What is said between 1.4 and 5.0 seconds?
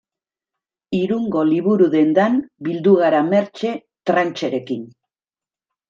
liburu-dendan bildu gara Mertxe Trancherekin.